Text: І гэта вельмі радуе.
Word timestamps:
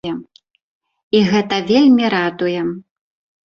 І 1.19 1.21
гэта 1.29 1.61
вельмі 1.69 2.05
радуе. 2.17 2.61